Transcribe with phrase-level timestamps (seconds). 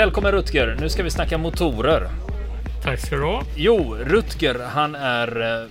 [0.00, 2.08] Välkommen Rutger, nu ska vi snacka motorer.
[2.82, 3.42] Tack ska du ha.
[3.56, 5.40] Jo, Rutger, han är...
[5.40, 5.68] eh,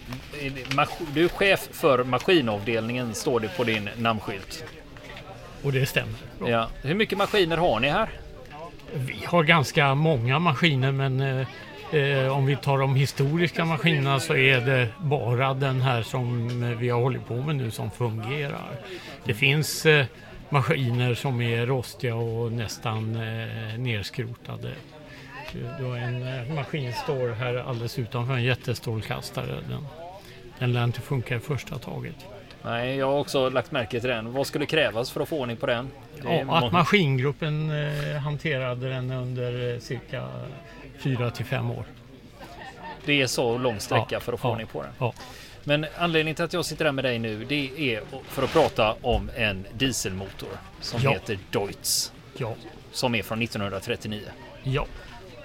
[1.13, 4.63] Du är chef för maskinavdelningen, står det på din namnskylt.
[5.63, 6.13] Och det stämmer.
[6.39, 6.49] Bra.
[6.49, 6.69] Ja.
[6.81, 8.09] Hur mycket maskiner har ni här?
[8.93, 11.47] Vi har ganska många maskiner men eh,
[11.99, 16.89] eh, om vi tar de historiska maskinerna så är det bara den här som vi
[16.89, 18.69] har hållit på med nu som fungerar.
[19.23, 20.05] Det finns eh,
[20.49, 24.71] maskiner som är rostiga och nästan eh, nerskrotade.
[25.79, 29.55] Du har en eh, maskin står här alldeles utanför en jättestrålkastare.
[29.69, 29.87] Den,
[30.59, 32.15] den lär inte funka i första taget.
[32.61, 34.33] Nej, jag har också lagt märke till den.
[34.33, 35.91] Vad skulle krävas för att få ordning på den?
[36.23, 40.27] Ja, att maskingruppen eh, hanterade den under eh, cirka
[40.97, 41.85] fyra till fem år.
[43.09, 44.91] Det är så lång sträcka Ja, för att få ja, ordning på den.
[44.99, 45.13] Ja,
[45.63, 48.95] Men anledningen till att jag sitter här med dig nu, det är för att prata
[49.01, 50.49] om en dieselmotor
[50.81, 51.11] som Ja.
[51.11, 52.55] heter Deutz, ja,
[52.91, 54.21] som är från 1939.
[54.63, 54.85] ja,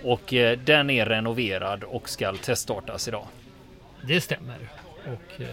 [0.02, 3.26] Och eh, den är renoverad och ska teststartas idag.
[4.08, 4.58] det stämmer.
[5.06, 5.48] Och eh,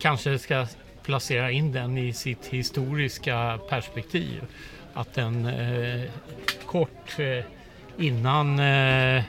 [0.00, 0.66] kanske ska
[1.02, 4.40] placera in den i sitt historiska perspektiv.
[4.94, 6.02] Att den eh,
[6.66, 7.44] kort eh,
[7.98, 9.22] innan eh,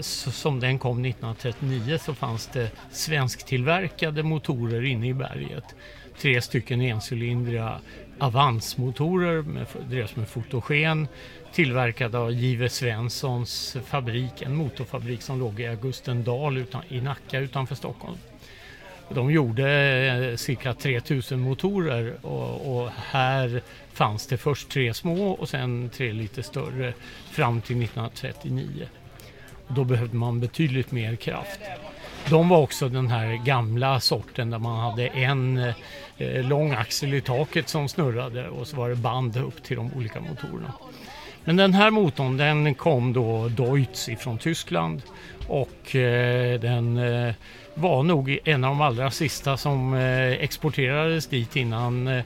[0.00, 5.74] som den kom 1939 så fanns det svensktillverkade motorer inne i berget.
[6.18, 7.80] Tre stycken encylindriga
[8.18, 11.08] Avansmotorer med, drevs med fotogen
[11.52, 12.68] tillverkade av J.V.
[12.68, 18.18] Svenssons fabrik, en motorfabrik som låg i Augustendal utan, i Nacka utanför Stockholm.
[19.08, 25.48] De gjorde eh, cirka 3000 motorer och, och här fanns det först tre små och
[25.48, 26.94] sen tre lite större
[27.30, 28.88] fram till 1939.
[29.68, 31.60] Då behövde man betydligt mer kraft.
[32.28, 35.58] De var också den här gamla sorten där man hade en
[36.18, 39.92] eh, lång axel i taket som snurrade och så var det band upp till de
[39.94, 40.72] olika motorerna.
[41.44, 45.02] Men den här motorn den kom då Deutz ifrån Tyskland
[45.48, 47.34] och eh, den eh,
[47.74, 52.24] var nog en av de allra sista som eh, exporterades dit innan eh,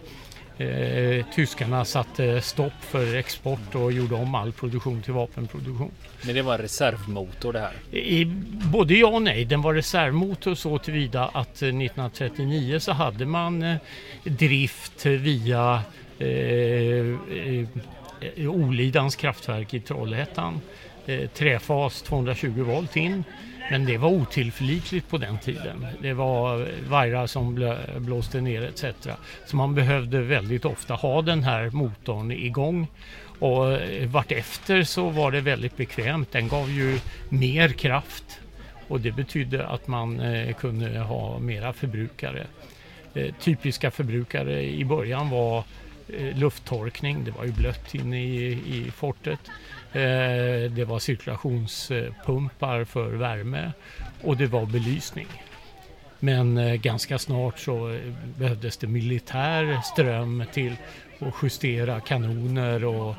[0.58, 5.90] eh, eh, tyskarna satte stopp för export och gjorde om all produktion till vapenproduktion.
[6.22, 7.96] Men det var en reservmotor det här.
[7.98, 8.24] I,
[8.72, 9.44] både ja och nej.
[9.44, 13.76] Den var reservmotor så tillvida att eh, 1939 så hade man eh,
[14.24, 15.82] drift via
[16.18, 16.28] eh,
[18.36, 20.60] eh, Olidans kraftverk i Trollhättan.
[21.06, 23.24] Eh, träfas 220 volt in.
[23.70, 25.86] Men det var otillförlitligt på den tiden.
[26.02, 28.84] Det var vajrar som blåste ner etc.
[29.46, 32.86] Så man behövde väldigt ofta ha den här motorn igång.
[33.38, 36.32] Och eh, vartefter så var det väldigt bekvämt.
[36.32, 38.40] Den gav ju mer kraft
[38.88, 42.46] och det betydde att man eh, kunde ha mera förbrukare.
[43.14, 45.64] Eh, typiska förbrukare i början var
[46.34, 49.40] lufttorkning, det var ju blött inne i, i fortet.
[49.92, 53.72] Eh, det var cirkulationspumpar för värme
[54.22, 55.26] och det var belysning.
[56.20, 58.00] Men eh, ganska snart så eh,
[58.38, 60.76] behövdes det militär ström till
[61.20, 63.14] att justera kanoner och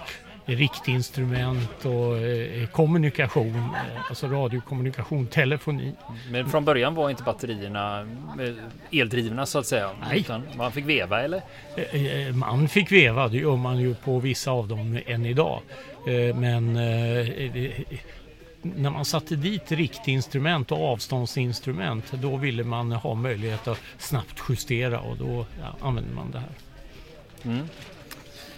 [0.45, 3.69] riktinstrument och kommunikation,
[4.09, 5.93] alltså radiokommunikation, telefoni.
[6.31, 8.07] Men från början var inte batterierna
[8.91, 9.89] eldrivna så att säga.
[10.09, 10.19] Nej.
[10.19, 11.41] Utan man fick veva eller?
[12.33, 15.61] Man fick veva, det gör man ju på vissa av dem än idag.
[16.09, 17.71] Eh, Men eh,
[18.61, 24.99] när man satte dit riktinstrument och avståndsinstrument då ville man ha möjlighet att snabbt justera
[24.99, 27.63] och då ja, använde man det här.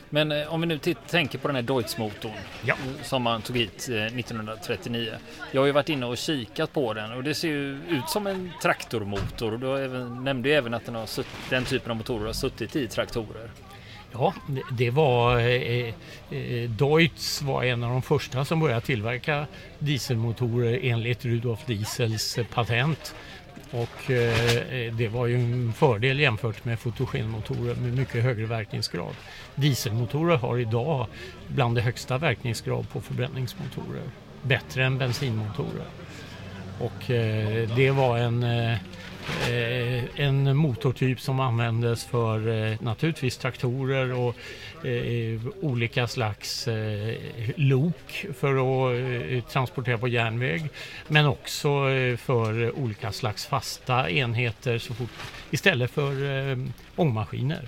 [0.09, 0.77] Men eh, om vi nu
[1.09, 2.31] tänker på den här Deutz-motorn
[2.65, 2.75] Ja.
[3.03, 5.13] som man tog hit eh, 1939.
[5.51, 8.27] Jag har ju varit inne och kikat på den och det ser ju ut som
[8.27, 9.57] en traktormotor.
[9.57, 11.09] Du även, nämnde ju även att den, har
[11.49, 13.49] den typen av motorer har suttit i traktorer.
[14.13, 14.33] Ja,
[14.71, 15.93] det, var eh,
[16.29, 19.47] eh, Deutz var en av de första som började tillverka
[19.79, 23.15] dieselmotorer enligt Rudolf Diesels patent.
[23.71, 29.15] Och eh, eh, det var ju en fördel jämfört med fotogenmotorer med mycket högre verkningsgrad.
[29.55, 31.07] Dieselmotorer har idag
[31.47, 34.03] bland det högsta verkningsgrad på förbränningsmotorer.
[34.41, 35.85] Bättre än bensinmotorer.
[36.81, 38.73] Och eh, det var en, eh,
[39.49, 44.35] eh, en motortyp som användes för eh, naturligtvis traktorer och
[44.85, 47.15] eh, olika slags eh,
[47.55, 48.99] lok för att
[49.31, 50.69] eh, transportera på järnväg.
[51.07, 55.09] Men också eh, för olika slags fasta enheter så fort,
[55.51, 56.11] istället för
[56.51, 56.57] eh,
[56.95, 57.67] ångmaskiner.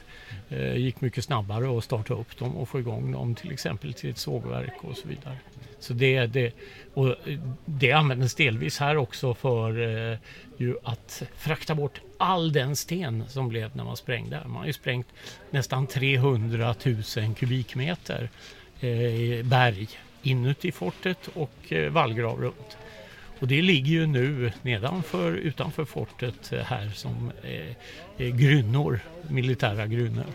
[0.49, 4.09] Eh, gick mycket snabbare att starta upp dem och få igång dem till exempel till
[4.09, 5.37] ett sågverk och så vidare.
[5.83, 6.53] Så det, det,
[6.93, 7.15] och
[7.65, 9.81] det användes delvis här också för
[10.11, 10.17] eh,
[10.57, 14.41] ju att frakta bort all den sten som blev när man sprängde.
[14.45, 15.07] Man har ju sprängt
[15.49, 18.29] nästan 300 000 kubikmeter
[18.79, 19.87] eh, berg
[20.21, 22.77] inuti fortet och eh, vallgrav runt.
[23.39, 27.75] Och det ligger ju nu nedanför, utanför fortet eh, här som eh,
[28.17, 30.25] eh, grynnor, militära grynnor.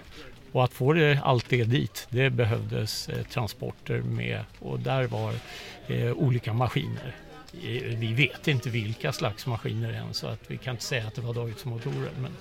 [0.53, 5.35] Och att få det, allt det dit, det behövdes eh, transporter med och där var
[5.87, 7.15] eh, olika maskiner.
[7.53, 11.15] Eh, vi vet inte vilka slags maskiner än så att vi kan inte säga att
[11.15, 12.11] det var Deutz-motorer.
[12.21, 12.33] Men,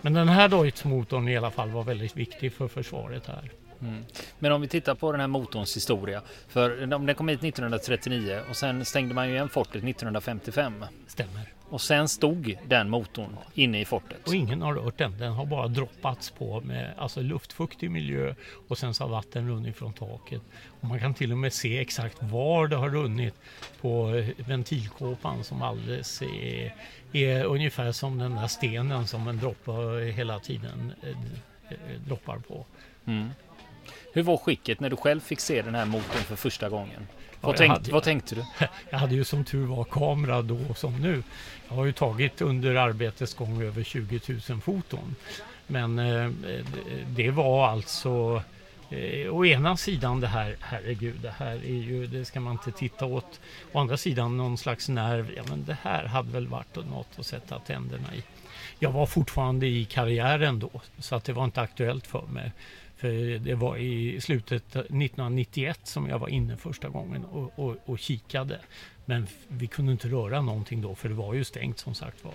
[0.00, 3.50] men den här Deutz-motorn i alla fall var väldigt viktig för försvaret här.
[3.82, 4.04] Mm.
[4.38, 6.22] Men om vi tittar på den här motorns historia.
[6.48, 10.84] För den kom hit 1939 och sen stängde man ju igen fortet 1955.
[11.06, 11.52] Stämmer.
[11.70, 14.28] Och sen stod den motorn inne i fortet.
[14.28, 15.18] Och ingen har rört den.
[15.18, 18.34] Den har bara droppats på med alltså luftfuktig miljö
[18.68, 20.42] och sen så har vatten runnit från taket.
[20.80, 23.34] Och man kan till och med se exakt var det har runnit
[23.80, 26.74] på ventilkåpan som alldeles är,
[27.12, 29.72] är ungefär som den där stenen som en droppe
[30.16, 31.08] hela tiden eh,
[31.68, 32.66] eh, droppar på.
[33.04, 33.30] Mm.
[34.12, 37.06] Hur var skicket när du själv fick se den här motorn för första gången?
[37.40, 38.44] Vad, tänkt, hade, vad, tänkte du?
[38.90, 41.22] Jag hade ju som tur var kamera då som nu.
[41.68, 45.16] Jag har ju tagit under arbetets gång över 20 000 foton.
[45.66, 46.30] Men eh,
[47.06, 48.42] det var alltså
[48.90, 52.72] eh, å ena sidan det här, herregud, det här är ju, det ska man inte
[52.72, 53.40] titta åt.
[53.72, 57.26] Å andra sidan någon slags nerv, ja men det här hade väl varit något att
[57.26, 58.22] sätta tänderna i.
[58.82, 62.52] Jag var fortfarande i karriären då, så att det var inte aktuellt för mig.
[62.96, 67.98] För det var i slutet 1991 som jag var inne första gången och, och, och
[67.98, 68.58] kikade.
[69.04, 72.34] Men vi kunde inte röra någonting då för det var ju stängt som sagt var.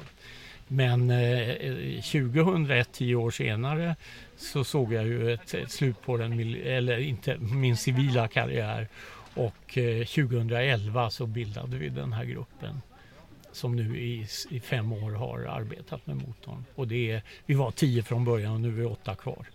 [0.68, 3.96] Men eh, 2001, tio år senare,
[4.38, 8.88] så såg jag ju ett, ett slut på den, eller inte min civila karriär.
[9.34, 12.82] Och eh, 2011 så bildade vi den här gruppen
[13.56, 16.66] som nu i, i, fem år har arbetat med motorn.
[16.76, 19.46] Och det är, vi var tio från början och nu är vi åtta kvar.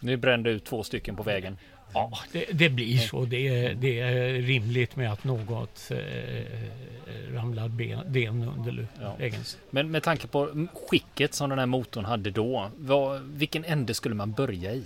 [0.00, 1.56] Nu brände ut två stycken på vägen.
[1.94, 3.24] Ja, det, det blir så.
[3.24, 9.14] Det är, det är, rimligt med att något eh, ramlar ben, ben under ja.
[9.18, 9.40] vägen.
[9.70, 14.14] Men med tanke på skicket som den här motorn hade då, vad, vilken ände skulle
[14.14, 14.84] man börja i?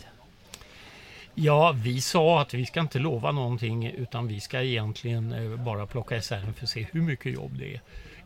[1.34, 5.86] Ja, vi sa att vi ska inte lova någonting utan vi ska egentligen eh, bara
[5.86, 7.80] plocka isär för att se hur mycket jobb det är.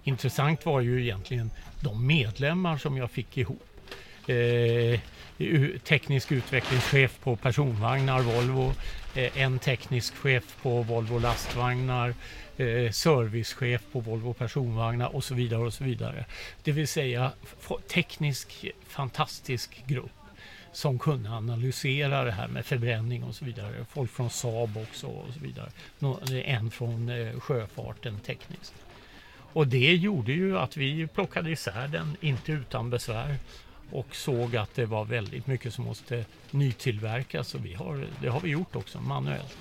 [0.04, 1.50] Intressant var ju egentligen
[1.80, 3.62] de medlemmar som jag fick ihop.
[4.26, 5.00] Eh,
[5.84, 8.72] teknisk utvecklingschef på personvagnar Volvo,
[9.14, 12.14] eh, en teknisk chef på Volvo lastvagnar,
[12.56, 15.62] eh, servicechef på Volvo personvagnar och så vidare.
[15.62, 16.24] och så vidare.
[16.62, 17.32] Det vill säga
[17.88, 20.10] teknisk fantastisk grupp
[20.72, 23.84] som kunde analysera det här med förbränning och så vidare.
[23.90, 25.70] Folk från Saab också och så vidare.
[26.44, 28.74] En från eh, sjöfarten tekniskt.
[29.52, 33.36] Och det gjorde ju att vi plockade isär den, inte utan besvär
[33.90, 38.40] och såg att det var väldigt mycket som måste nytillverkas och vi har, det har
[38.40, 39.56] vi gjort också manuellt.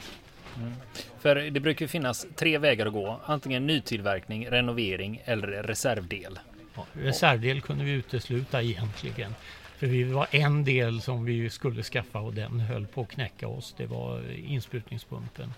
[0.58, 0.74] Mm.
[1.20, 6.40] För det brukar finnas tre vägar att gå, antingen nytillverkning, renovering eller reservdel.
[6.76, 9.36] Ja, reservdel kunde vi utesluta egentligen.
[9.78, 13.48] För vi var en del som vi skulle skaffa och den höll på att knäcka
[13.48, 13.74] oss.
[13.78, 15.54] Det var insprutningspumpen.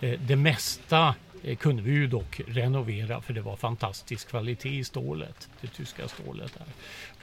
[0.00, 1.14] Eh, det mesta
[1.44, 6.08] Eh, kunde vi ju dock renovera för det var fantastisk kvalitet i stålet, det tyska
[6.08, 6.58] stålet.
[6.58, 6.66] Där.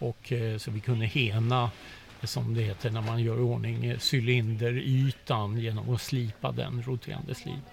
[0.07, 1.63] Och, eh, så vi kunde hena
[2.22, 7.36] eh, som det heter när man gör i ordning cylinderytan genom att slipa den, roterande
[7.36, 7.65] slip.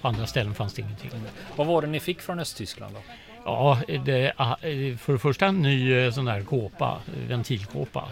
[0.00, 1.10] På andra ställen fanns det ingenting.
[1.56, 3.00] Vad var det ni fick från Östtyskland då?
[3.44, 4.56] Ja, det, ah,
[4.98, 8.08] för det första en ny eh, sån där kåpa, ventilkåpa.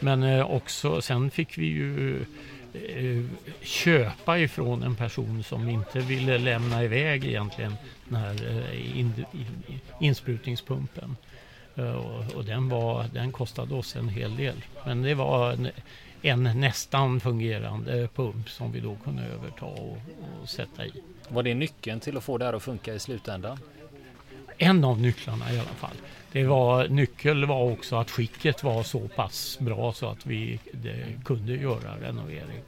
[0.00, 2.20] Men eh, också, sen fick vi ju
[2.72, 3.24] eh,
[3.62, 8.64] köpa ifrån en person som inte ville lämna iväg egentligen den här
[10.00, 11.16] insprutningspumpen.
[12.34, 14.64] Och, den, var, den kostade oss en hel del.
[14.86, 15.68] Men det var en,
[16.22, 19.98] en nästan fungerande pump som vi då kunde överta och,
[20.42, 20.92] och sätta i.
[21.28, 23.58] Var det nyckeln till att få det här att funka i slutändan?
[24.58, 25.96] En av nycklarna i alla fall.
[26.32, 30.60] Det var, nyckel var också att skicket var så pass bra så att vi
[31.24, 32.62] kunde göra renovering.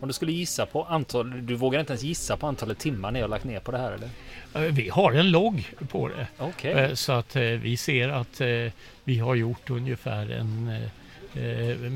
[0.00, 3.20] Om du skulle gissa på antal, du vågar inte ens gissa på antalet timmar ni
[3.20, 4.08] har lagt ner på det här eller?
[4.66, 6.26] Eh, Vi har en logg på det.
[6.38, 6.72] Okej.
[6.72, 8.40] Eh, Så att eh, vi ser att
[9.04, 10.70] vi har gjort ungefär en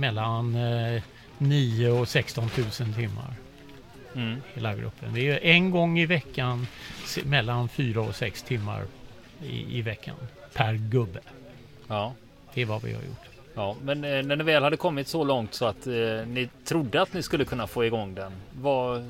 [0.01, 1.03] mellan eh,
[1.39, 3.35] 9 och 16 000 timmar.
[4.15, 4.41] Mm.
[4.55, 5.15] Hela gruppen.
[5.15, 6.67] Vi är en gång i veckan
[7.25, 8.83] mellan 4 och 6 timmar
[9.43, 10.17] i, i veckan
[10.55, 11.21] per gubbe.
[11.89, 12.15] Ja.
[12.55, 13.34] Det är vad vi har gjort.
[13.55, 15.93] Ja, men eh, när ni väl hade kommit så långt så att eh,
[16.27, 18.33] ni trodde att ni skulle kunna få igång den.
[18.61, 19.03] Var eh,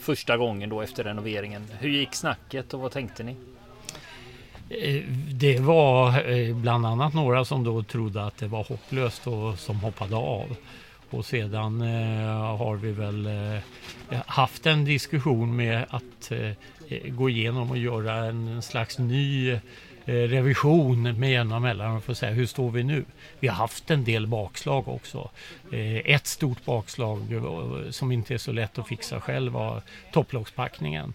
[0.00, 1.66] första gången då efter renoveringen.
[1.78, 3.36] Hur gick snacket och vad tänkte ni?
[4.70, 9.58] Eh, det var eh, bland annat några som då trodde att det var hopplöst och
[9.58, 10.56] som hoppade av.
[11.10, 13.28] Och sedan eh, har vi väl
[14.26, 16.32] haft en diskussion med att
[17.08, 19.58] gå igenom och göra en slags ny
[20.10, 23.04] Eh, revision med jämna mellanrum för att säga hur står vi nu?
[23.40, 25.30] Vi har haft en del bakslag också.
[25.72, 31.14] Eh, ett stort bakslag eh, som inte är så lätt att fixa själv var topplockspackningen.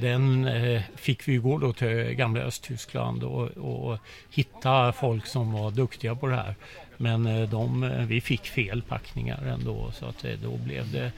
[0.00, 0.50] Den
[0.96, 3.98] fick vi gå då till gamla Östtyskland och, och
[4.30, 6.54] hitta folk som var duktiga på det här.
[6.96, 11.12] Men de, vi fick fel packningar ändå så att då blev det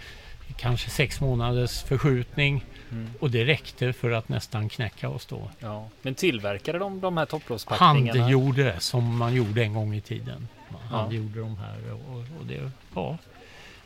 [0.56, 3.10] kanske sex månaders förskjutning Mm.
[3.20, 5.50] och det räckte för att nästan knäcka oss då.
[5.58, 5.88] Ja.
[6.02, 8.20] Men tillverkade de de här topplockspackningarna?
[8.20, 10.48] Handgjorde som man gjorde en gång i tiden.
[10.68, 10.96] Man Ja.
[10.96, 13.18] handgjorde de här och, och det, ja.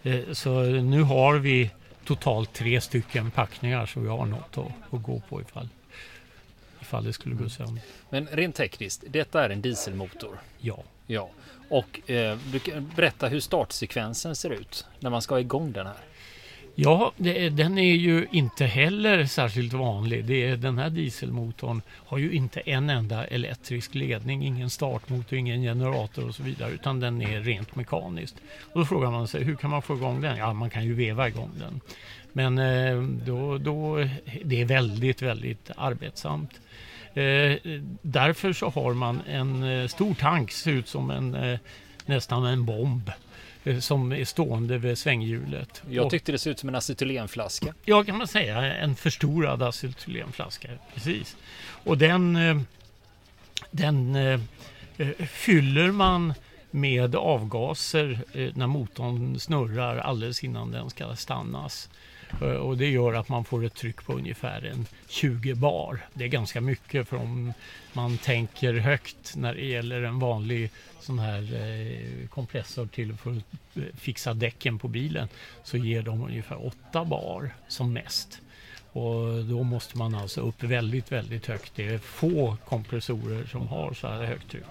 [0.03, 1.71] Eh, Så nu har vi
[2.05, 5.69] totalt tre stycken packningar så vi har något att, att gå på ifall,
[6.81, 7.83] ifall det skulle gå sönder.
[8.11, 10.39] Men rent tekniskt, detta är en dieselmotor.
[10.59, 10.79] Ja.
[11.07, 11.29] Ja.
[11.71, 15.87] Och eh, du kan berätta hur startsekvensen ser ut när man ska ha igång den
[15.87, 15.97] här.
[16.77, 20.25] Ja, det, den är ju inte heller särskilt vanlig.
[20.25, 25.63] Det, är- den här dieselmotorn har ju inte en enda elektrisk ledning, ingen startmotor, ingen
[25.63, 28.37] generator och så vidare, utan den är rent mekaniskt.
[28.73, 30.37] Och då frågar man sig, hur kan man få igång den?
[30.37, 31.81] Ja, man kan ju veva igång den.
[32.33, 34.09] Men eh, då, då,
[34.45, 36.51] det är väldigt, väldigt arbetsamt.
[37.15, 37.57] Eh,
[38.03, 41.59] därför så har man en eh, stor tank, ser ut som en,
[42.07, 43.11] nästan en bomb,
[43.81, 45.83] som är stående vid svänghjulet.
[45.91, 47.75] Jag tyckte det såg ut som en acetylenflaska.
[47.85, 48.75] Ja, kan man säga.
[48.77, 50.69] En förstorad acetylenflaska.
[50.95, 51.37] Precis.
[51.85, 52.61] Och den, eh,
[53.71, 54.41] den eh,
[54.99, 56.35] eh, fyller man
[56.71, 61.89] med avgaser eh, när motorn snurrar alldeles innan den ska stannas.
[62.43, 65.99] Eh, Och det gör att man får ett tryck på ungefär en 20 bar.
[66.15, 67.53] Det är ganska mycket för om
[67.93, 70.71] man tänker högt när det gäller en vanlig
[71.05, 75.29] sån här eh, kompressor till för att eh, fixa däcken på bilen
[75.65, 78.41] så ger de ungefär 8 bar som mest.
[78.93, 81.73] Och då måste man alltså upp väldigt, väldigt högt.
[81.77, 84.65] Det är få kompressorer som har så här högt tryck.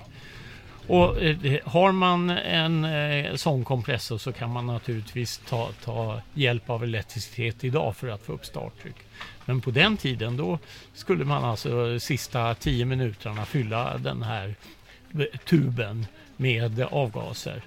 [0.88, 6.70] Och eh, har man en eh, sån kompressor så kan man naturligtvis ta, ta hjälp
[6.70, 8.96] av elektricitet idag för att få upp starttryck.
[9.46, 10.60] Men på den tiden då
[10.94, 14.56] skulle man alltså sista 10 minuterna fylla den här
[15.46, 16.06] tuben
[16.38, 17.62] med avgaser.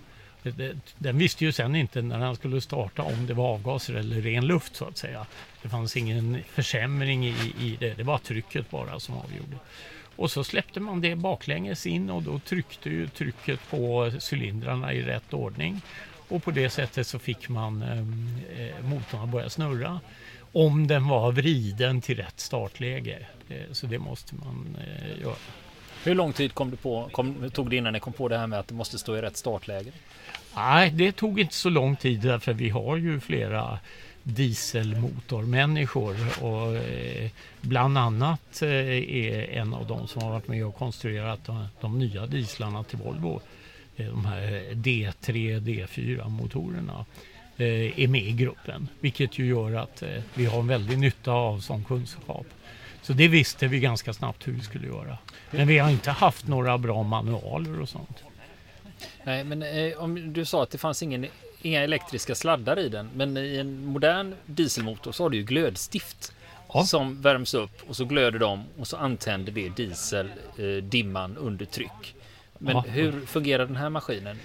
[0.98, 4.46] Den visste ju sen inte när han skulle starta om det var avgaser eller ren
[4.46, 5.26] luft så att säga.
[5.62, 9.56] Det fanns ingen försämring i, i det, det var trycket bara som avgjorde.
[10.16, 15.02] Och så släppte man det baklänges in och då tryckte ju trycket på cylindrarna i
[15.02, 15.80] rätt ordning.
[16.28, 20.00] Och på det sättet så fick man ehm, eh, motorn att börja snurra.
[20.52, 23.26] Om den var vriden till rätt startläge.
[23.48, 25.36] Eh, så det måste man eh, göra.
[26.06, 28.46] Hur lång tid kom du på, kom, tog det innan ni kom på det här
[28.46, 29.92] med att det måste stå i rätt startläge?
[30.56, 33.78] Nej, det tog inte så lång tid därför vi har ju flera
[34.22, 40.76] dieselmotormänniskor och eh, bland annat eh, är en av de som har varit med och
[40.76, 43.40] konstruerat de, de nya dieslarna till Volvo.
[43.96, 44.40] Eh, de här
[44.72, 47.04] D3, D4 motorerna
[47.58, 48.88] är med i gruppen.
[49.00, 50.02] Vilket ju gör att
[50.34, 52.46] vi har en väldig nytta av sån kunskap.
[53.06, 55.18] Så det visste vi ganska snabbt hur vi skulle göra.
[55.50, 58.22] Men vi har inte haft några bra manualer och sånt.
[59.24, 61.26] Nej, men eh, om du sa att det fanns ingen,
[61.62, 66.32] inga elektriska sladdar i den, men i en modern dieselmotor så har du ju glödstift
[66.72, 66.84] Ja.
[66.84, 72.14] som värms upp och så glöder de och så antänder det dieseldimman under tryck.
[72.58, 72.84] Men Ja.
[72.88, 74.38] hur fungerar den här maskinen?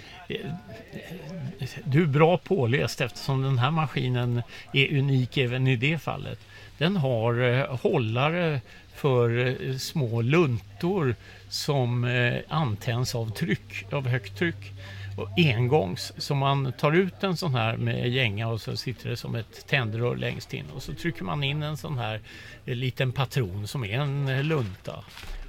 [1.84, 4.42] Du är bra påläst eftersom den här maskinen
[4.72, 6.38] är unik även i det fallet.
[6.82, 8.60] Den har eh, hållare
[8.94, 11.14] för eh, små luntor
[11.48, 14.72] som eh, antänds av tryck, av högt tryck.
[15.16, 19.16] Och engångs, så man tar ut en sån här med gänga och så sitter det
[19.16, 22.20] som ett tändrör längst in och så trycker man in en sån här
[22.64, 25.04] liten patron som är en lunta.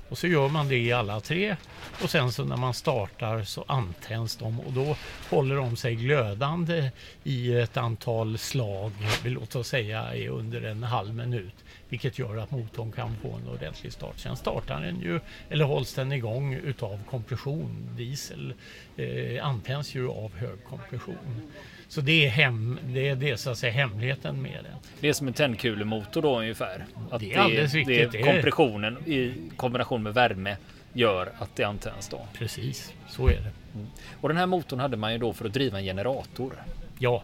[0.10, 1.56] Och så gör man det i alla tre
[2.02, 4.96] och sen så när man startar så antänds de och då
[5.30, 6.92] håller de sig glödande
[7.24, 8.92] i ett antal slag,
[9.24, 11.56] låt oss säga under en halv minut.
[11.90, 14.20] Vilket gör att motorn kan få en ordentlig start.
[14.20, 15.20] Sen startar den ju,
[15.50, 17.90] eller hålls den igång utav kompression.
[17.98, 18.54] Diesel
[18.98, 21.52] eh, antänds ju av hög kompression.
[21.94, 24.78] Så det är, hem, det är det så att säga hemligheten med den.
[25.00, 26.86] Det är som en tändkulemotor då ungefär.
[27.12, 28.12] Att det är alldeles det, riktigt.
[28.12, 30.58] Det är kompressionen i kombination med värme
[30.94, 32.28] gör att det antänds då.
[32.34, 33.52] Precis, så är det.
[33.76, 33.88] Mm.
[34.22, 36.54] Och den här motorn hade man ju då för att driva en generator.
[37.00, 37.24] Ja,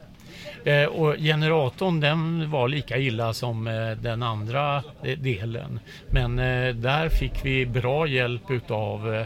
[0.63, 5.79] Eh, och generatorn den var lika illa som eh, den andra eh, delen.
[6.09, 9.25] Men eh, där fick vi bra hjälp utav eh,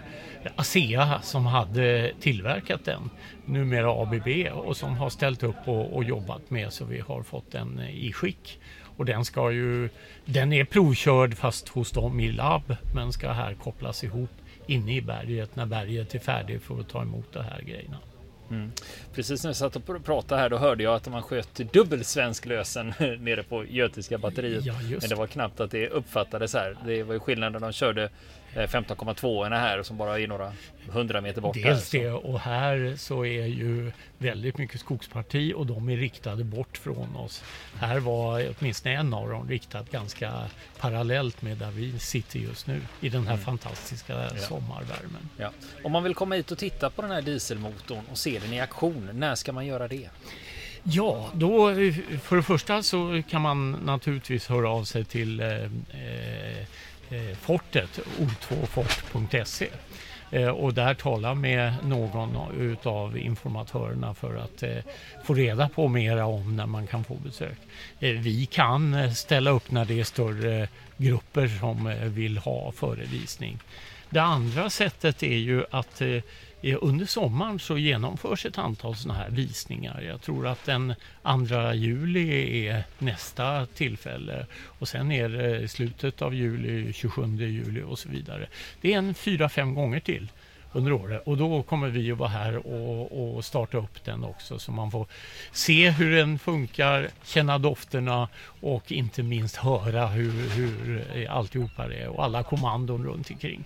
[0.55, 3.10] ASEA som hade tillverkat den,
[3.45, 7.51] numera ABB, och som har ställt upp och, och jobbat med så vi har fått
[7.51, 8.60] den i skick.
[8.98, 9.89] Och den ska ju,
[10.25, 14.29] den är provkörd fast hos dem i labb men ska här kopplas ihop
[14.67, 17.98] inne i berget när berget är färdigt för att ta emot de här grejerna.
[18.50, 18.71] Mm.
[19.13, 22.45] Precis när vi satt och pratade här då hörde jag att man sköt dubbel svensk
[22.45, 24.65] lösen nere på Götiska batteriet.
[24.65, 26.77] Ja, Men det var knappt att det uppfattades här.
[26.85, 28.09] Det var ju skillnad när de körde
[28.55, 30.53] 15,2 eh, här som bara är några
[30.89, 31.55] hundra meter bort.
[31.63, 36.77] Dels det och här så är ju väldigt mycket skogsparti och de är riktade bort
[36.77, 37.43] från oss.
[37.79, 40.33] Här var åtminstone en av dem riktad ganska
[40.79, 43.45] parallellt med där vi sitter just nu i den här mm.
[43.45, 44.38] fantastiska ja.
[44.38, 45.29] sommarvärmen.
[45.38, 45.50] Ja.
[45.83, 48.60] Om man vill komma hit och titta på den här dieselmotorn och se den i
[48.60, 50.10] aktion, när ska man göra det?
[50.83, 51.67] Ja, då
[52.22, 56.65] för det första så kan man naturligtvis höra av sig till eh, eh Eh,
[57.13, 59.67] Eh, fortet, o2fort.se.
[60.32, 64.77] Eh, och där tala med någon utav informatörerna för att eh,
[65.24, 67.58] få reda på mera om när man kan få besök.
[68.00, 70.67] Vi kan ställa upp när det är större
[70.98, 73.60] grupper som vill ha förevisning.
[74.10, 76.01] Det andra sättet är ju att
[76.63, 80.02] under sommaren så genomförs ett antal sådana här visningar.
[80.02, 84.45] Jag tror att den 2 juli är nästa tillfälle
[84.80, 88.47] och sen är det slutet av juli, 27 juli och så vidare.
[88.82, 90.32] Det är en fyra, fem gånger till
[90.73, 91.21] under året.
[91.25, 94.91] Och då kommer vi att vara här och, och, starta upp den också så man
[94.91, 95.07] får
[95.51, 98.27] se hur den funkar, känna dofterna
[98.62, 103.63] och inte minst höra hur, hur alltihopa är och alla kommandon runt omkring.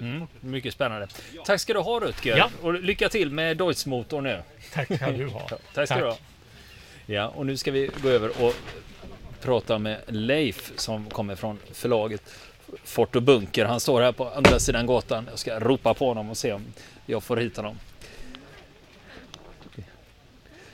[0.00, 1.08] Mm, mycket spännande.
[1.44, 2.50] Tack ska du ha Rutger ja.
[2.62, 4.42] och lycka till med Deutz-motorn nu.
[4.72, 5.40] Tack ska du ha.
[5.48, 5.98] Tack ska Tack.
[5.98, 6.16] du ha.
[7.06, 8.54] Ja, och nu ska vi gå över och
[9.40, 12.22] prata med Leif som kommer från förlaget
[12.84, 13.64] Fort och Bunker.
[13.64, 15.26] Han står här på andra sidan gatan.
[15.30, 16.64] Jag ska ropa på honom och se om
[17.06, 17.76] jag får hit honom.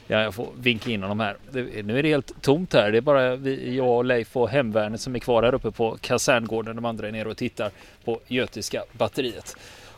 [0.07, 1.37] Ja, jag får vinka in honom här.
[1.83, 2.93] nu är det helt tomt här.
[2.93, 5.99] Det är bara vi, jag och Leif och hemvärnet som är kvar här uppe på
[6.01, 6.77] kaserngården.
[6.77, 7.71] De andra är nere och tittar
[8.05, 9.57] på Götiska batteriet.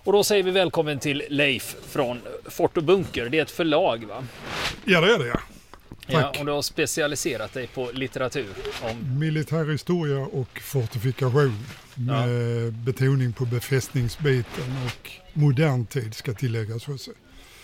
[0.09, 3.29] Och då säger vi välkommen till Leif från Fort och Bunker.
[3.29, 4.25] Det är ett förlag va?
[4.85, 5.41] Ja det är det ja.
[6.07, 8.55] Ja, och du har specialiserat dig på litteratur?
[8.83, 9.18] Om...
[9.18, 12.70] Militär historia och fortifikation med ja.
[12.70, 17.11] betoning på befästningsbiten och modern tid ska tilläggas också.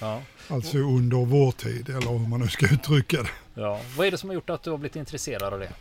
[0.01, 0.23] Ja.
[0.49, 3.29] Alltså under vår tid eller hur man nu ska uttrycka det.
[3.55, 3.81] Ja.
[3.97, 5.73] Vad är det som har gjort att du har blivit intresserad av det?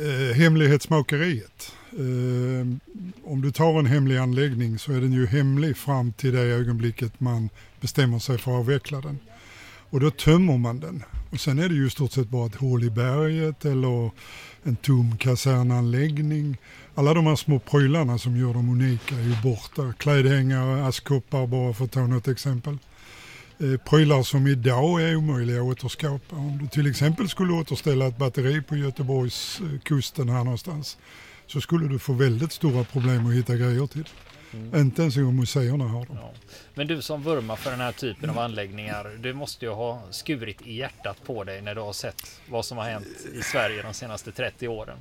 [0.00, 1.72] Eh, hemlighetsmakeriet.
[1.92, 2.66] Eh,
[3.24, 7.20] om du tar en hemlig anläggning så är den ju hemlig fram till det ögonblicket
[7.20, 7.48] man
[7.80, 9.18] bestämmer sig för att avveckla den.
[9.90, 11.02] Och då tömmer man den.
[11.36, 14.10] Och sen är det ju i stort sett bara ett hål i berget eller
[14.62, 16.56] en tom kasernanläggning.
[16.94, 19.92] Alla de här små prylarna som gör dem unika är ju borta.
[19.98, 22.78] Klädhängare, askkoppar bara för att ta något exempel.
[23.58, 26.36] Eh, prylar som idag är omöjliga att återskapa.
[26.36, 30.96] Om du till exempel skulle återställa ett batteri på Göteborgskusten eh, här någonstans
[31.46, 34.08] så skulle du få väldigt stora problem att hitta grejer till.
[34.52, 34.80] Mm.
[34.80, 36.16] Inte ens en museerna har dem.
[36.20, 36.32] Ja.
[36.74, 40.62] Men du som vurmar för den här typen av anläggningar, du måste ju ha skurit
[40.62, 43.94] i hjärtat på dig när du har sett vad som har hänt i Sverige de
[43.94, 44.98] senaste 30 åren.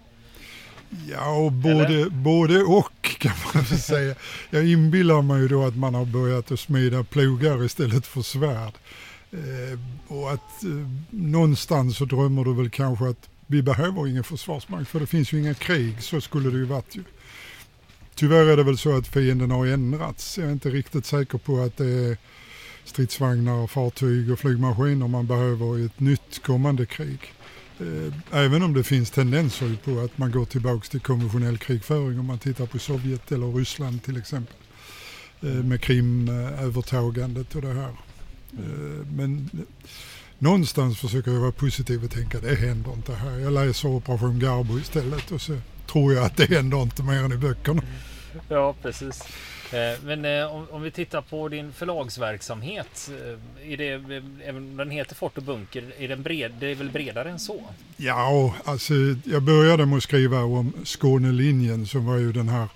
[1.12, 4.15] Ja, och både, både och kan man väl säga.
[4.49, 8.73] Jag inbillar mig ju då att man har börjat att smida plogar istället för svärd.
[9.31, 10.69] Eh, och att eh,
[11.10, 15.39] någonstans så drömmer du väl kanske att vi behöver ingen försvarsmakt för det finns ju
[15.39, 17.03] inga krig, så skulle det ju varit ju.
[18.15, 20.38] Tyvärr är det väl så att fienden har ändrats.
[20.38, 22.17] Jag är inte riktigt säker på att det är
[22.84, 27.19] stridsvagnar, fartyg och flygmaskiner man behöver i ett nytt kommande krig.
[27.80, 32.25] Eh, även om det finns tendenser på att man går tillbaka till konventionell krigföring om
[32.25, 34.56] man tittar på Sovjet eller Ryssland till exempel.
[35.41, 37.95] Eh, med Krimövertagandet och det här.
[38.54, 39.49] Eh, men
[40.39, 43.38] någonstans försöker jag vara positiv och tänka det händer inte här.
[43.38, 45.58] Jag läser Operation Garbo istället och så
[45.95, 47.81] tror jag att det händer inte mer än i böckerna.
[48.49, 49.23] Ja, precis.
[49.71, 53.12] Eh, men eh, om, vi tittar på din förlagsverksamhet.
[53.12, 53.91] Eh, är det,
[54.45, 57.63] även den heter Fort och Bunker, är den bred, det är väl bredare än så?
[57.97, 62.67] Ja, alltså jag började med att skriva om Skånelinjen som var ju den här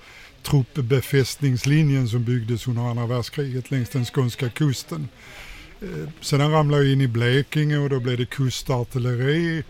[0.43, 5.07] truppbefästningslinjen som byggdes under andra världskriget längs den skånska kusten.
[6.21, 9.63] Sedan ramlade jag in i Blekinge och då blev det kustartilleri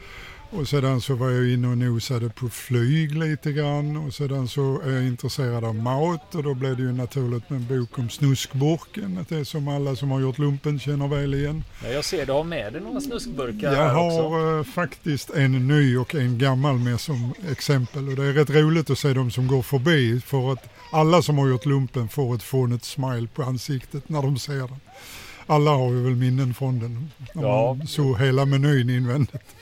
[0.51, 4.81] och sedan så var jag inne och nosade på flyg lite grann och sedan så
[4.81, 8.09] är jag intresserad av mat och då blev det ju naturligt med en bok om
[8.09, 9.25] snuskburken.
[9.29, 11.63] Det som alla som har gjort lumpen känner väl igen.
[11.83, 15.97] Ja, jag ser du har med dig några snuskburkar Jag har äh, faktiskt en ny
[15.97, 19.47] och en gammal med som exempel och det är rätt roligt att se de som
[19.47, 24.09] går förbi för att alla som har gjort lumpen får ett fånigt smile på ansiktet
[24.09, 24.79] när de ser den.
[25.45, 27.11] Alla har vi väl minnen från den.
[27.33, 27.73] När ja.
[27.73, 29.55] man såg hela menyn invändigt.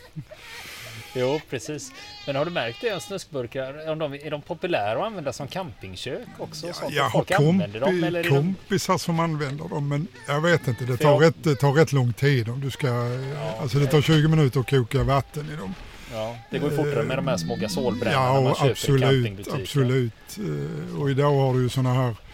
[1.13, 1.91] Jo, precis.
[2.25, 6.27] Men har du märkt det, snuskburkar, om de, är de populära att använda som campingkök
[6.37, 6.67] också?
[6.67, 8.99] Ja, jag har kompi, dem, kompisar de...
[8.99, 10.85] som använder dem, men jag vet inte.
[10.85, 11.23] Det tar, jag...
[11.23, 12.87] rätt, det tar rätt lång tid om du ska...
[12.87, 15.75] Ja, alltså det tar 20 minuter att koka vatten i dem.
[16.13, 19.51] Ja, det går ju fortare med de här små gasolbrännarna ja, man köper absolut, i
[19.51, 20.37] absolut.
[20.37, 22.26] Eh, och idag har du ju sådana här Eh,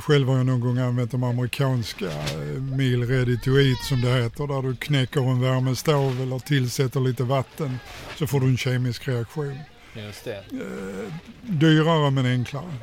[0.00, 4.22] själv har jag någon gång använt de amerikanska eh, meal ready to eat som det
[4.22, 7.78] heter där du knäcker en värmestav eller tillsätter lite vatten
[8.18, 9.58] så får du en kemisk reaktion.
[9.94, 10.36] Just det.
[10.36, 11.12] Eh,
[11.42, 12.74] dyrare men enklare.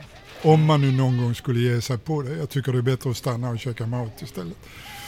[0.41, 2.35] Om man nu någon gång skulle ge sig på det.
[2.35, 4.57] Jag tycker det är bättre att stanna och käka mat istället.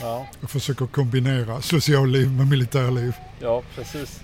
[0.02, 0.28] Ja.
[0.42, 3.14] Jag försöker kombinera socialliv med militärliv.
[3.40, 4.22] Ja, precis.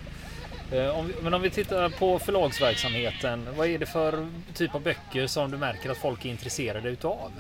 [0.72, 3.48] Eh, men om vi tittar på förlagsverksamheten.
[3.58, 7.32] Vad är det för typ av böcker som du märker att folk är intresserade utav?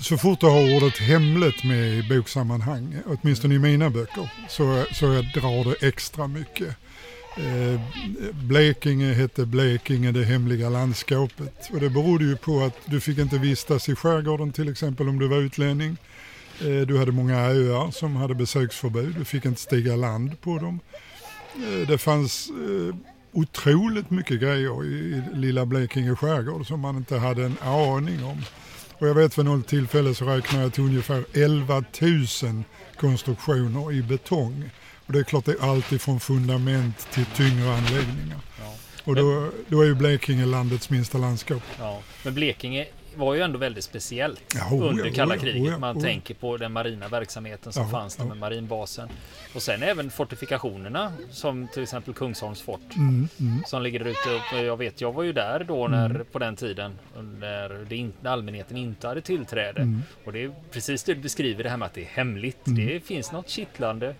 [0.00, 5.06] så fort du har ordet hemligt med i boksammanhang, åtminstone i mina böcker, så, så
[5.06, 6.76] drar det extra mycket.
[7.36, 7.80] Eh,
[8.32, 11.70] Blekinge hette Blekinge, det hemliga landskapet.
[11.72, 15.18] Och det berodde ju på att du fick inte vistas i skärgården till exempel om
[15.18, 15.96] du var utlänning.
[16.60, 20.80] Eh, du hade många öar som hade besöksförbud, du fick inte stiga land på dem.
[21.54, 22.94] Eh, det fanns eh,
[23.32, 28.42] otroligt mycket grejer i lilla Blekinge skärgård som man inte hade en aning om.
[28.98, 31.84] Och jag vet för något tillfälle så räknar jag till ungefär 11
[32.42, 32.62] 000
[32.96, 34.70] konstruktioner i betong.
[35.06, 38.38] Och det är klart det är allt från fundament till tyngre anläggningar.
[38.58, 38.74] Ja.
[39.04, 41.62] Och då, då är ju Blekinge landets minsta landskap.
[41.78, 42.02] Ja.
[42.22, 42.86] Men Blekinge
[43.16, 45.78] var ju ändå väldigt speciellt ja, under ja, kalla kriget.
[45.78, 49.08] Man ja, tänker på den marina verksamheten som fanns där med marinbasen.
[49.54, 53.62] Och sen även fortifikationerna som till exempel Kungsholms fort mm, mm.
[53.66, 54.56] som ligger där ute.
[54.56, 56.26] Jag vet, jag var ju där då när mm.
[56.32, 56.98] på den tiden
[57.40, 59.82] när, det in, när allmänheten inte hade tillträde.
[59.82, 60.02] Mm.
[60.24, 62.66] Och det är precis det du beskriver det här med att det är hemligt.
[62.66, 62.86] Mm.
[62.86, 64.14] Det finns något kittlande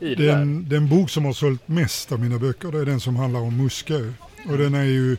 [0.00, 0.70] i det den, där.
[0.70, 3.56] Den bok som har sålt mest av mina böcker det är den som handlar om
[3.56, 4.12] Muskö.
[4.48, 5.16] Och den är ju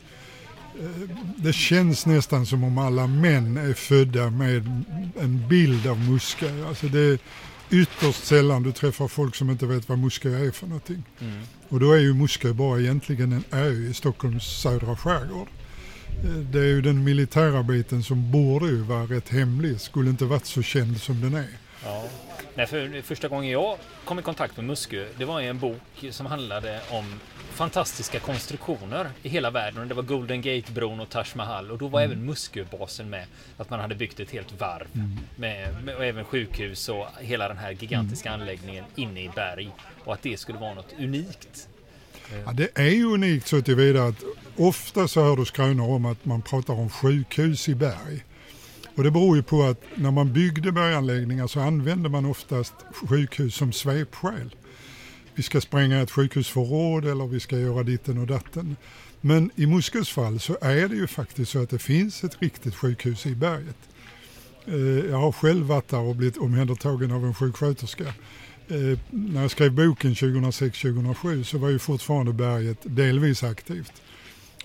[1.35, 4.83] det känns nästan som om alla män är födda med
[5.19, 6.67] en bild av Muskö.
[6.67, 7.19] Alltså det är
[7.69, 11.03] ytterst sällan du träffar folk som inte vet vad Muskö är för någonting.
[11.19, 11.41] Mm.
[11.69, 15.47] Och då är ju Muskö bara egentligen en ö i Stockholms södra skärgård.
[16.51, 20.45] Det är ju den militära biten som borde ju vara rätt hemlig, skulle inte varit
[20.45, 21.49] så känd som den är.
[21.83, 22.03] Ja.
[22.55, 26.05] Nej, för första gången jag kom i kontakt med Muskö, det var i en bok
[26.11, 27.19] som handlade om
[27.51, 29.87] fantastiska konstruktioner i hela världen.
[29.87, 32.11] Det var Golden Gate-bron och Taj Mahal och då var mm.
[32.11, 33.25] även Musköbasen med.
[33.57, 35.19] Att man hade byggt ett helt varv mm.
[35.35, 38.41] med, med, och även sjukhus och hela den här gigantiska mm.
[38.41, 39.69] anläggningen inne i berg
[40.03, 41.67] och att det skulle vara något unikt.
[42.45, 44.23] Ja, det är ju unikt så tillvida att
[44.55, 48.23] ofta så hör du skrönor om att man pratar om sjukhus i berg.
[48.99, 52.73] Och det beror ju på att när man byggde berganläggningar så använde man oftast
[53.09, 54.55] sjukhus som svepskäl
[55.39, 58.75] vi ska spränga ett sjukhusförråd eller vi ska göra ditten och datten.
[59.21, 62.75] Men i Muskös fall så är det ju faktiskt så att det finns ett riktigt
[62.75, 63.77] sjukhus i berget.
[64.65, 68.03] Eh, jag har själv varit där och blivit omhändertagen av en sjuksköterska.
[68.67, 73.93] Eh, när jag skrev boken 2006-2007 så var ju fortfarande berget delvis aktivt.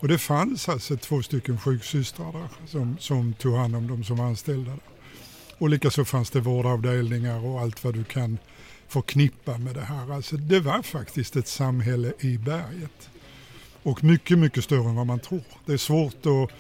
[0.01, 4.17] Och det fanns alltså två stycken sjuksystrar där som, som tog hand om de som
[4.17, 4.81] var anställda där.
[5.59, 8.39] Och likaså fanns det vårdavdelningar och allt vad du kan
[8.89, 10.13] förknippa med det här.
[10.13, 13.11] Alltså det var faktiskt ett samhälle i berget.
[13.83, 15.45] Och mycket, mycket större än vad man tror.
[15.67, 16.51] Det är svårt att,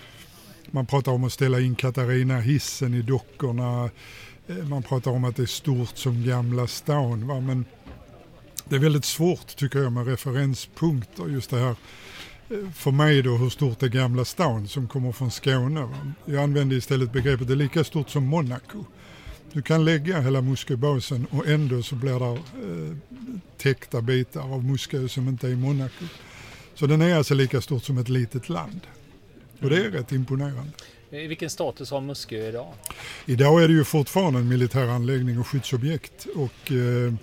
[0.70, 3.90] man pratar om att ställa in Katarina hissen i dockorna.
[4.47, 7.27] Eh, man pratar om att det är stort som Gamla stan.
[7.27, 7.40] Va?
[7.40, 7.64] Men
[8.68, 11.29] det är väldigt svårt tycker jag med referenspunkter.
[11.29, 11.77] Just det här
[12.74, 15.88] för mig då hur stort är Gamla stan som kommer från Skåne.
[16.24, 18.85] Jag använder istället begreppet det är lika stort som Monaco.
[19.52, 22.96] Du kan lägga hela Musköbasen och ändå så blir det eh,
[23.57, 26.04] täckta bitar av Muskö som inte är i Monaco.
[26.74, 28.80] Så den är alltså lika stort som ett litet land.
[29.61, 30.72] Och det är rätt imponerande.
[31.11, 32.72] Vilken status har Muskö idag?
[33.26, 36.26] Idag är det ju fortfarande en militär anläggning och skyddsobjekt.
[36.35, 37.14] Och, eh,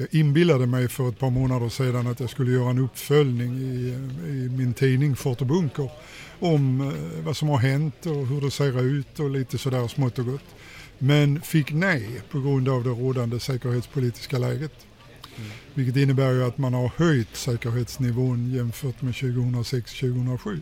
[0.00, 3.88] jag inbillade mig för ett par månader sedan att jag skulle göra en uppföljning i,
[4.26, 5.90] i min tidning Fort och Bunker
[6.38, 10.18] om eh, vad som har hänt och hur det ser ut och lite sådär smått
[10.18, 10.44] och gott.
[10.98, 14.86] Men fick nej på grund av det rådande säkerhetspolitiska läget.
[15.36, 15.50] Mm.
[15.74, 20.60] Vilket innebär ju att man har höjt säkerhetsnivån jämfört med 2006-2007.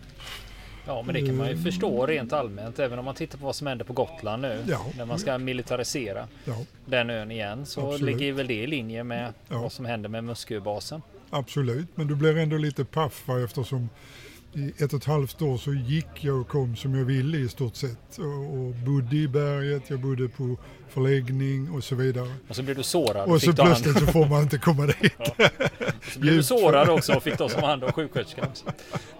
[0.88, 2.78] Ja, men det kan man ju förstå rent allmänt.
[2.78, 4.64] Även om man tittar på vad som händer på Gotland nu.
[4.68, 4.86] Ja.
[4.96, 6.56] När man ska militarisera ja.
[6.86, 7.66] den ön igen.
[7.66, 8.20] Så Absolut.
[8.20, 9.58] ligger väl det i linje med ja.
[9.58, 11.02] vad som händer med Musköbasen.
[11.30, 13.88] Absolut, men du blir ändå lite paff eftersom
[14.52, 17.48] i ett och ett halvt år så gick jag och kom som jag ville i
[17.48, 18.18] stort sett.
[18.18, 20.56] Och, och bodde i berget, jag bodde på
[20.92, 22.28] förläggning och så vidare.
[22.48, 23.30] Och så blev du sårad.
[23.30, 25.12] Och så plötsligt så får man inte komma dit.
[25.18, 25.48] Ja.
[26.12, 28.46] Så blev du sårad också och fick ta som hand om sjuksköterskan.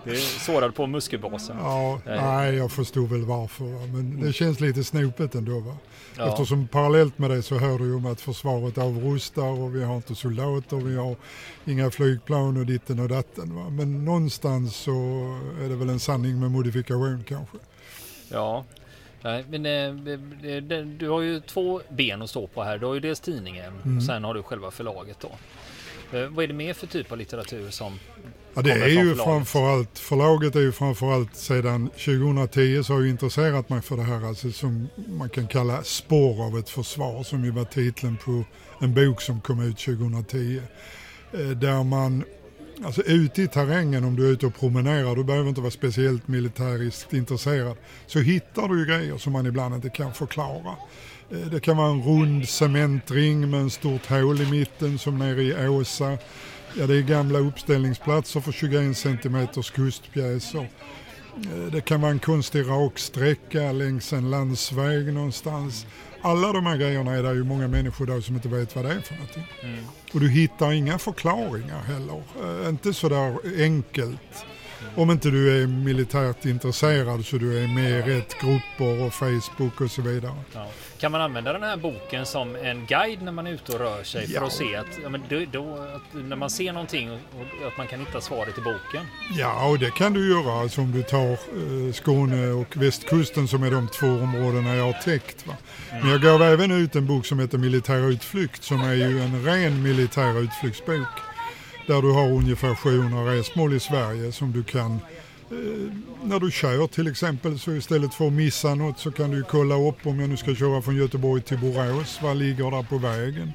[0.04, 1.56] Du är sårad på muskelbasen.
[1.60, 3.64] Ja, nej jag förstod väl varför.
[3.64, 3.86] Va?
[3.92, 5.60] Men det känns lite snopet ändå.
[5.60, 5.76] Va?
[6.16, 6.28] Ja.
[6.28, 10.14] Eftersom parallellt med det så hör du om att försvaret avrustar och vi har inte
[10.14, 11.16] soldater, vi har
[11.64, 13.54] inga flygplan och ditten och datten.
[13.54, 13.70] Va?
[13.70, 14.92] Men någonstans så
[15.64, 17.56] är det väl en sanning med modifikation kanske.
[18.28, 18.64] Ja,
[19.22, 22.78] Nej, men eh, du har ju två ben att stå på här.
[22.78, 23.96] Du har ju dels tidningen mm.
[23.96, 25.30] och sen har du själva förlaget då.
[26.18, 27.98] Eh, vad är det mer för typ av litteratur som
[28.54, 33.68] Ja, det är ju framförallt, förlaget är ju framförallt sedan 2010 så har jag intresserat
[33.68, 37.50] mig för det här alltså som man kan kalla Spår av ett försvar som ju
[37.50, 38.44] var titeln på
[38.80, 40.60] en bok som kom ut 2010.
[41.32, 42.24] Eh, där man
[42.84, 46.28] Alltså ute i terrängen om du är ute och promenerar, du behöver inte vara speciellt
[46.28, 50.76] militäriskt intresserad, så hittar du ju grejer som man ibland inte kan förklara.
[51.30, 55.42] Eh, det kan vara en rund cementring med en stort hål i mitten som nere
[55.42, 56.18] i Åsa.
[56.78, 60.68] Ja, det är gamla uppställningsplatser för 21 cm kustpjäser.
[61.36, 65.86] Eh, det kan vara en konstig raksträcka längs en landsväg någonstans
[66.22, 68.92] alla de här grejerna är det ju många människor där som inte vet vad det
[68.92, 69.46] är för någonting.
[69.62, 69.84] Mm.
[70.14, 72.22] Och du hittar inga förklaringar heller.
[72.62, 74.44] Äh, inte sådär enkelt.
[74.96, 79.80] Om inte du är militärt intresserad så du är med i rätt grupper och Facebook
[79.80, 80.34] och så vidare.
[80.54, 80.66] Ja.
[80.98, 84.02] Kan man använda den här boken som en guide när man är ute och rör
[84.02, 84.40] sig ja.
[84.40, 87.78] för att se att, ja, men då, då, att när man ser någonting och att
[87.78, 89.06] man kan hitta svaret i boken?
[89.38, 90.60] Ja, och det kan du göra.
[90.60, 94.92] Alltså om du tar eh, Skåne och västkusten som är de två områdena jag har
[94.92, 95.46] täckt.
[95.46, 95.56] Va?
[95.90, 96.02] Mm.
[96.02, 99.44] Men jag gav även ut en bok som heter Militär utflykt som är ju en
[99.44, 101.08] ren militär utflyktsbok
[101.88, 104.92] där du har ungefär 700 resmål i Sverige som du kan
[105.50, 109.42] eh, när du kör till exempel så istället för att missa något så kan du
[109.42, 112.98] kolla upp om jag nu ska köra från Göteborg till Borås, vad ligger där på
[112.98, 113.52] vägen?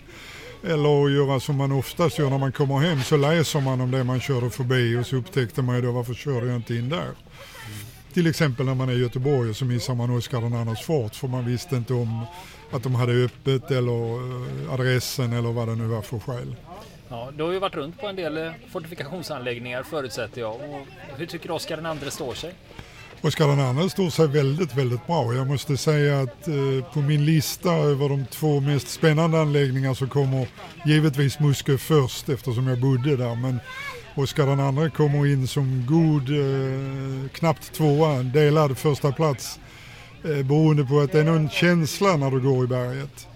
[0.63, 4.03] Eller göra som man oftast gör när man kommer hem så läser man om det
[4.03, 6.97] man körde förbi och så upptäckte man ju då varför körde jag inte in där?
[6.97, 7.15] Mm.
[8.13, 11.27] Till exempel när man är i Göteborg så missar man Oskar den andres fort för
[11.27, 12.25] man visste inte om
[12.71, 16.55] att de hade öppet eller eh, adressen eller vad det nu var för skäl.
[17.13, 20.55] Ja, du har ju varit runt på en del eh, fortifikationsanläggningar förutsätter jag.
[20.55, 22.53] Och hur tycker du Oskar II står sig?
[23.21, 25.33] Oskar II står sig väldigt, väldigt bra.
[25.33, 30.07] Jag måste säga att eh, på min lista över de två mest spännande anläggningar så
[30.07, 30.47] kommer
[30.85, 33.35] givetvis Muskö först eftersom jag bodde där.
[33.35, 33.59] Men
[34.15, 39.59] Oskar II kommer in som god, eh, knappt tvåa, delad första plats
[40.23, 43.27] eh, beroende på att det är någon känsla när du går i berget.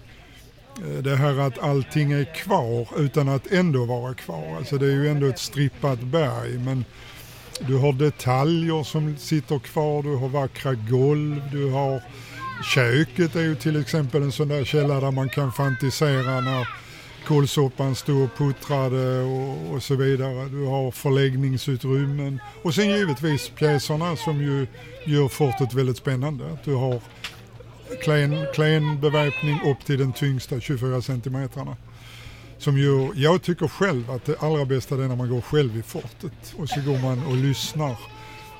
[0.84, 4.56] Eh, det här att allting är kvar utan att ändå vara kvar.
[4.56, 6.84] Alltså det är ju ändå ett strippat berg men
[7.60, 12.02] du har detaljer som sitter kvar, du har vackra golv, du har
[12.74, 16.68] köket är ju till exempel en sån där källa där man kan fantisera när
[17.26, 20.48] kålsoppan stod och puttrade och, och, så vidare.
[20.48, 24.66] Du har förläggningsutrymmen och sen givetvis pjäserna som ju
[25.06, 26.58] gör fortet väldigt spännande.
[26.64, 27.00] du har
[28.02, 31.76] klen, klen beväpning upp till den tyngsta 24 centimetrarna.
[32.58, 35.82] Som ju, jag tycker själv att det allra bästa är när man går själv i
[35.82, 37.96] fortet och så går man och lyssnar.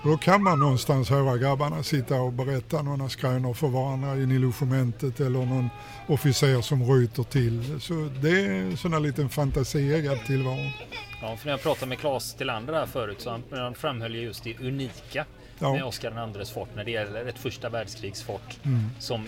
[0.04, 5.20] Då kan man någonstans höra grabbarna sitta och berätta några skrönor för varandra i logementet
[5.20, 5.70] eller någon
[6.06, 7.80] officer som ryter till.
[7.80, 10.70] Så det är en sån här liten fantasieggad tillvaro.
[11.22, 14.44] Ja, för när jag pratade med Claes Tillander här förut så han, han framhöll just
[14.44, 15.24] det unika
[15.58, 15.72] ja.
[15.72, 18.90] med Oscar IIs fort när det gäller ett första världskrigsfort mm.
[18.98, 19.26] som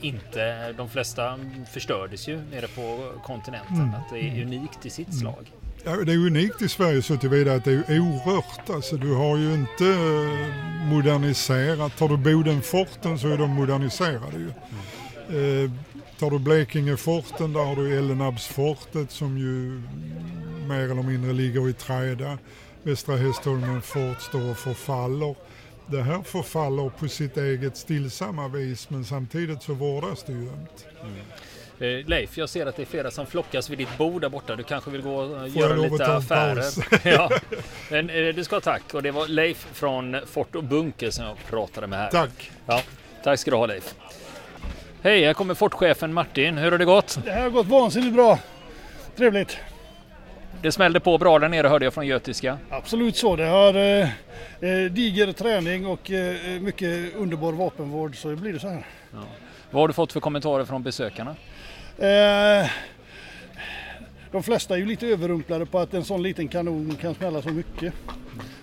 [0.00, 1.38] inte, de flesta
[1.72, 3.76] förstördes ju nere på kontinenten.
[3.76, 3.94] Mm.
[3.94, 4.46] Att det är mm.
[4.46, 5.20] unikt i sitt mm.
[5.20, 5.50] slag.
[5.84, 8.70] Ja, det är unikt i Sverige så tillvida att det är orört.
[8.70, 11.96] Alltså, du har ju inte eh, moderniserat.
[11.96, 14.52] Tar du Bodenforten så är de moderniserade ju.
[15.28, 15.64] Mm.
[15.64, 15.70] Eh,
[16.18, 19.82] tar du Blekingeforten där har du Ellenabsfortet som ju
[20.68, 22.38] mer eller mindre ligger i träda.
[22.82, 25.34] Västra Hästholmen fort står och förfaller.
[25.86, 30.86] Det här förfaller på sitt eget stillsamma vis men samtidigt så vårdas det ju ömt.
[31.78, 34.56] Eh, Leif, jag ser att det är flera som flockas vid ditt bord där borta.
[34.56, 36.64] Du kanske vill gå och Får göra lite affärer?
[37.08, 37.30] ja.
[37.90, 38.94] Men eh, du ska ha tack.
[38.94, 42.10] Och det var Leif från Fort och Bunker som jag pratade med här.
[42.10, 42.50] Tack!
[42.66, 42.82] Ja,
[43.24, 43.94] tack ska du ha Leif.
[45.02, 46.58] Hej, här kommer Fortchefen Martin.
[46.58, 47.18] Hur har det gått?
[47.24, 48.38] Det här har gått vansinnigt bra.
[49.16, 49.56] Trevligt.
[50.64, 52.58] Det smällde på bra där nere hörde jag från Götiska.
[52.70, 53.36] Absolut så.
[53.36, 54.08] Det har eh,
[54.60, 58.86] eh, diger träning och eh, mycket underbar vapenvård så det blir det så här.
[59.70, 61.36] Vad har du fått för kommentarer från besökarna?
[61.98, 62.70] Eh,
[64.32, 67.48] de flesta är ju lite överrumplade på att en sån liten kanon kan smälla så
[67.48, 67.94] mycket.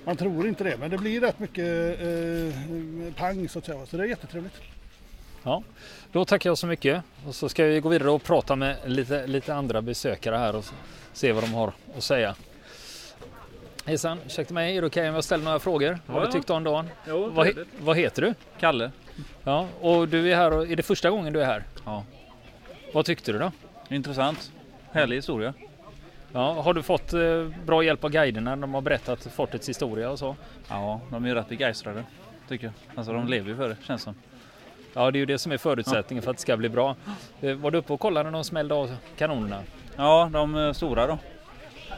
[0.05, 3.85] Man tror inte det, men det blir rätt mycket eh, pang så att säga.
[3.85, 4.55] Så det är jättetrevligt.
[5.43, 5.63] Ja,
[6.11, 7.03] då tackar jag så mycket.
[7.27, 10.65] Och så ska vi gå vidare och prata med lite, lite andra besökare här och
[11.13, 12.35] se vad de har att säga.
[13.85, 15.99] Hejsan, ursäkta mig, är det okej om jag ställer några frågor?
[16.05, 16.31] vad har du ja.
[16.31, 16.89] tyckt om dagen?
[17.07, 18.33] Jo, Vad, he- vad heter du?
[18.59, 18.91] Kalle.
[19.43, 21.63] Ja, och du är här och är det första gången du är här?
[21.85, 22.03] Ja.
[22.93, 23.51] Vad tyckte du då?
[23.89, 24.51] Intressant.
[24.91, 25.53] Härlig historia.
[26.33, 30.09] Ja, har du fått eh, bra hjälp av guiderna när de har berättat fortets historia
[30.09, 30.35] och så?
[30.69, 32.03] Ja, de är ju rätt begeistrade.
[32.49, 32.73] Tycker jag.
[32.97, 34.15] Alltså de lever ju för det, känns som.
[34.93, 36.95] Ja, det är ju det som är förutsättningen för att det ska bli bra.
[37.41, 39.63] Eh, Var du uppe och kollade när de smällde av kanonerna?
[39.97, 41.17] Ja, de är stora då.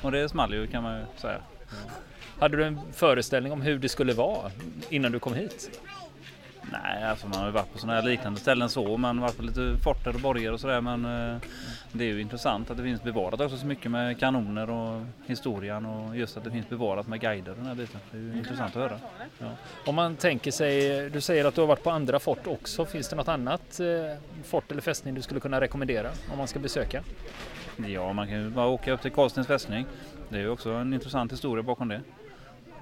[0.02, 1.38] Och det small ju kan man ju säga.
[2.40, 4.52] Hade du en föreställning om hur det skulle vara
[4.90, 5.80] innan du kom hit?
[6.72, 8.98] Nej, alltså man har ju varit på sådana här liknande ställen så.
[8.98, 10.82] Man har varit på lite forter och borgar och sådär.
[10.82, 11.38] Men eh,
[11.92, 15.86] det är ju intressant att det finns bevarat också så mycket med kanoner och historien
[15.86, 18.00] och just att det finns bevarat med guider och den här biten.
[18.12, 19.00] Det är ju intressant att höra.
[19.86, 22.86] Om man tänker sig, du säger att du har varit på andra fort också.
[22.86, 26.60] Finns det något annat eh, fort eller fästning du skulle kunna rekommendera om man ska
[26.60, 27.04] besöka?
[27.88, 29.86] Ja, man kan ju bara åka upp till Karlstens fästning.
[30.30, 32.02] Det är ju också en intressant historia bakom det.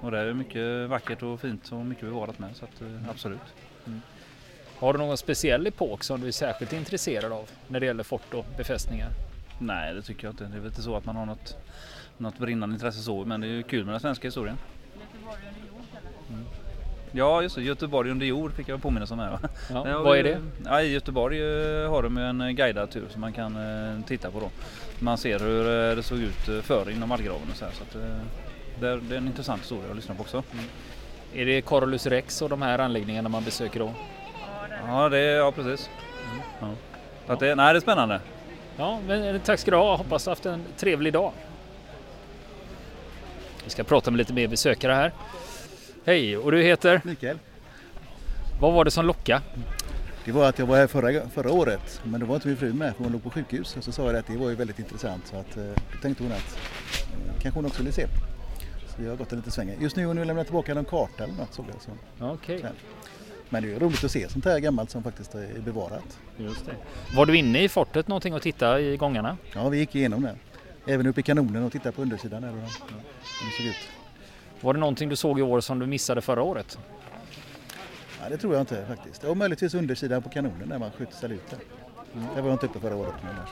[0.00, 2.56] Och det är mycket vackert och fint och mycket bevarat med.
[2.56, 3.08] Så att, eh,
[3.82, 4.02] absolut.
[4.78, 8.34] Har du någon speciell epok som du är särskilt intresserad av när det gäller fort
[8.34, 9.08] och befästningar?
[9.58, 10.44] Nej, det tycker jag inte.
[10.44, 11.56] Det är väl inte så att man har något,
[12.18, 13.24] något brinnande intresse så.
[13.24, 14.56] Men det är ju kul med den svenska historien.
[16.28, 16.44] Mm.
[17.12, 17.62] Ja, just det.
[17.62, 19.30] Göteborg under jord fick jag påminna om här.
[19.30, 19.38] va?
[19.70, 20.40] Ja, har vad är det?
[20.64, 24.30] Ja, I Göteborg eh, har de en eh, guidad tur som man kan eh, titta
[24.30, 24.50] på då.
[24.98, 27.72] Man ser hur det såg ut förr inom vallgraven och så här.
[27.72, 27.96] Så att,
[28.80, 30.42] det, är, det är en intressant historia att lyssna på också.
[31.34, 33.92] Är det Corolus Rex och de här anläggningarna man besöker då?
[34.86, 35.90] Ja, det är, ja precis.
[36.60, 36.68] Ja.
[37.26, 38.20] Så att det, nej, det är spännande.
[38.76, 39.96] Ja, men eh, tack ska du ha.
[39.96, 41.32] Hoppas du haft en trevlig dag.
[43.64, 45.12] Vi ska prata med lite mer besökare här.
[46.04, 47.00] Hej, och du heter?
[47.04, 47.38] Mikael.
[48.60, 49.42] Vad var det som lockade?
[50.24, 52.72] Det var att jag var här förra, förra året men då var inte min fru
[52.72, 54.78] med för hon låg på sjukhus och så sa jag att det var ju väldigt
[54.78, 58.06] intressant så att eh, då tänkte hon att eh, kanske hon också ville se.
[58.96, 59.76] Så jag har gått en liten sväng.
[59.80, 61.82] Just nu har nu lämnat tillbaka någon karta eller något såg jag.
[61.82, 61.90] Så.
[62.34, 62.66] Okej, Så.
[63.48, 66.18] Men det är ju roligt att se sånt här gammalt som faktiskt är bevarat.
[66.36, 66.74] just det.
[67.16, 69.36] Var du inne i fortet någonting och titta i gångarna?
[69.54, 70.36] Ja, vi gick igenom det.
[70.86, 73.76] Även uppe i kanonen och tittade på undersidan och hur det ut.
[74.60, 76.78] Var det någonting du såg i år som du missade förra året?
[78.22, 79.24] Ja, det tror jag inte faktiskt.
[79.24, 81.58] Och möjligtvis undersidan på kanonen där man skjuter salut där.
[82.34, 83.14] Där var jag inte uppe förra året.
[83.22, 83.50] Men annars.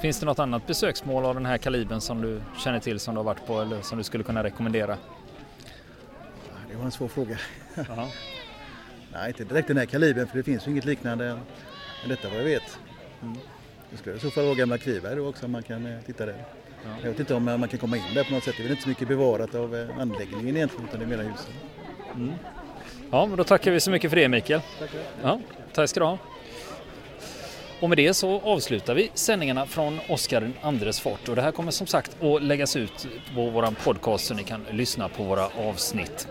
[0.00, 3.18] Finns det något annat besöksmål av den här kalibern som du känner till som du
[3.18, 4.96] har varit på eller som du skulle kunna rekommendera?
[6.46, 7.38] Ja, Det var en svår fråga.
[7.74, 8.08] Ja.
[9.12, 12.38] Nej, inte direkt den här kalibern för det finns ju inget liknande än detta vad
[12.38, 12.78] jag vet.
[13.90, 16.26] Det skulle i så fall vara gamla Kviberg då också om man kan eh, titta
[16.26, 16.44] där.
[17.02, 18.54] Jag vet inte om eh, man kan komma in där på något sätt.
[18.56, 21.22] Det är väl inte så mycket bevarat av eh, anläggningen egentligen utan det är mera
[21.22, 21.52] husen.
[23.10, 24.60] Ja, men då tackar vi så mycket för det Mikael.
[25.22, 25.40] Ja,
[25.72, 26.18] tack ska du ha.
[27.80, 31.52] Och med det så avslutar vi sändningarna från Oscar den andres fort och det här
[31.52, 35.46] kommer som sagt att läggas ut på våran podcast så ni kan lyssna på våra
[35.46, 36.28] avsnitt.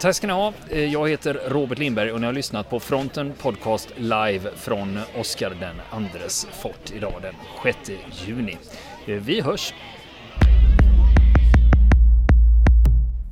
[0.00, 0.52] Tack ska ni ha.
[0.70, 5.56] Eh, jag heter Robert Lindberg och ni har lyssnat på Fronten Podcast live från Oscar
[5.60, 7.90] den andres fort idag den 6
[8.26, 8.56] juni.
[9.06, 9.74] Eh, vi hörs!